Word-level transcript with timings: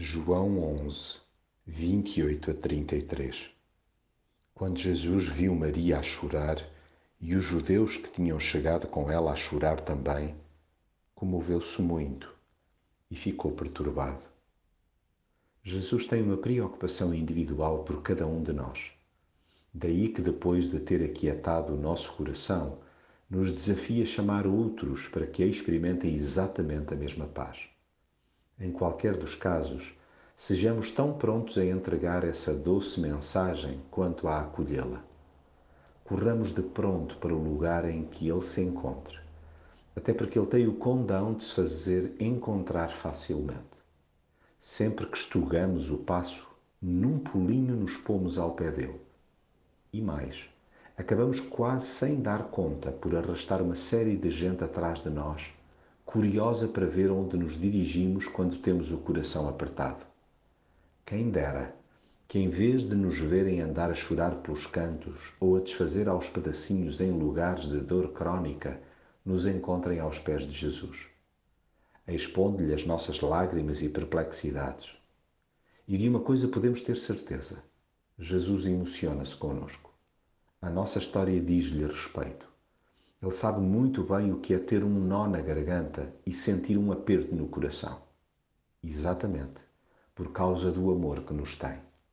João 0.00 0.60
11, 0.84 1.16
28 1.66 2.52
a 2.52 2.54
33 2.54 3.50
Quando 4.54 4.78
Jesus 4.78 5.26
viu 5.26 5.52
Maria 5.56 5.98
a 5.98 6.02
chorar 6.04 6.64
e 7.20 7.34
os 7.34 7.42
judeus 7.42 7.96
que 7.96 8.08
tinham 8.08 8.38
chegado 8.38 8.86
com 8.86 9.10
ela 9.10 9.32
a 9.32 9.34
chorar 9.34 9.80
também, 9.80 10.36
comoveu-se 11.16 11.82
muito 11.82 12.32
e 13.10 13.16
ficou 13.16 13.50
perturbado. 13.50 14.22
Jesus 15.64 16.06
tem 16.06 16.22
uma 16.22 16.36
preocupação 16.36 17.12
individual 17.12 17.82
por 17.82 18.00
cada 18.00 18.24
um 18.24 18.40
de 18.40 18.52
nós. 18.52 18.92
Daí 19.74 20.10
que, 20.10 20.22
depois 20.22 20.70
de 20.70 20.78
ter 20.78 21.04
aquietado 21.04 21.74
o 21.74 21.76
nosso 21.76 22.12
coração, 22.12 22.78
nos 23.28 23.50
desafia 23.50 24.04
a 24.04 24.06
chamar 24.06 24.46
outros 24.46 25.08
para 25.08 25.26
que 25.26 25.44
experimentem 25.44 26.14
exatamente 26.14 26.94
a 26.94 26.96
mesma 26.96 27.26
paz. 27.26 27.68
Em 28.60 28.72
qualquer 28.72 29.16
dos 29.16 29.36
casos, 29.36 29.94
sejamos 30.36 30.90
tão 30.90 31.12
prontos 31.12 31.56
a 31.58 31.64
entregar 31.64 32.24
essa 32.24 32.52
doce 32.52 33.00
mensagem 33.00 33.80
quanto 33.88 34.26
a 34.26 34.40
acolhê-la. 34.40 35.00
Corramos 36.04 36.52
de 36.52 36.62
pronto 36.62 37.16
para 37.18 37.32
o 37.32 37.40
lugar 37.42 37.88
em 37.88 38.04
que 38.04 38.28
ele 38.28 38.42
se 38.42 38.60
encontra, 38.60 39.22
até 39.94 40.12
porque 40.12 40.36
ele 40.36 40.48
tem 40.48 40.66
o 40.66 40.74
condão 40.74 41.34
de 41.34 41.44
se 41.44 41.54
fazer 41.54 42.16
encontrar 42.18 42.88
facilmente. 42.88 43.78
Sempre 44.58 45.06
que 45.06 45.18
estugamos 45.18 45.88
o 45.88 45.98
passo, 45.98 46.44
num 46.82 47.20
pulinho 47.20 47.76
nos 47.76 47.96
pomos 47.96 48.38
ao 48.38 48.52
pé 48.52 48.72
dele. 48.72 49.00
E 49.92 50.02
mais, 50.02 50.48
acabamos 50.96 51.38
quase 51.38 51.86
sem 51.86 52.20
dar 52.20 52.44
conta 52.44 52.90
por 52.90 53.14
arrastar 53.14 53.62
uma 53.62 53.76
série 53.76 54.16
de 54.16 54.30
gente 54.30 54.64
atrás 54.64 55.00
de 55.00 55.10
nós 55.10 55.57
curiosa 56.08 56.66
para 56.66 56.86
ver 56.86 57.10
onde 57.10 57.36
nos 57.36 57.60
dirigimos 57.60 58.26
quando 58.26 58.56
temos 58.56 58.90
o 58.90 58.96
coração 58.96 59.46
apertado. 59.46 60.06
Quem 61.04 61.28
dera 61.28 61.76
que, 62.26 62.38
em 62.38 62.48
vez 62.48 62.88
de 62.88 62.94
nos 62.94 63.20
verem 63.20 63.60
andar 63.60 63.90
a 63.90 63.94
chorar 63.94 64.36
pelos 64.36 64.66
cantos 64.66 65.34
ou 65.38 65.58
a 65.58 65.60
desfazer 65.60 66.08
aos 66.08 66.26
pedacinhos 66.26 67.02
em 67.02 67.12
lugares 67.12 67.66
de 67.66 67.78
dor 67.80 68.12
crónica, 68.12 68.80
nos 69.22 69.44
encontrem 69.46 70.00
aos 70.00 70.18
pés 70.18 70.44
de 70.44 70.52
Jesus. 70.52 71.08
Expondo-lhe 72.06 72.72
as 72.72 72.86
nossas 72.86 73.20
lágrimas 73.20 73.82
e 73.82 73.88
perplexidades. 73.90 74.94
E 75.86 75.98
de 75.98 76.08
uma 76.08 76.20
coisa 76.20 76.48
podemos 76.48 76.80
ter 76.80 76.96
certeza: 76.96 77.62
Jesus 78.18 78.64
emociona-se 78.64 79.36
conosco. 79.36 79.92
A 80.62 80.70
nossa 80.70 80.98
história 80.98 81.38
diz-lhe 81.38 81.84
respeito. 81.84 82.48
Ele 83.20 83.32
sabe 83.32 83.60
muito 83.60 84.04
bem 84.04 84.32
o 84.32 84.38
que 84.38 84.54
é 84.54 84.58
ter 84.58 84.84
um 84.84 84.90
nó 84.90 85.26
na 85.26 85.40
garganta 85.40 86.14
e 86.24 86.32
sentir 86.32 86.78
um 86.78 86.92
aperto 86.92 87.34
no 87.34 87.48
coração. 87.48 88.00
Exatamente 88.82 89.68
por 90.18 90.32
causa 90.32 90.72
do 90.72 90.90
amor 90.90 91.22
que 91.22 91.32
nos 91.32 91.56
tem. 91.56 91.87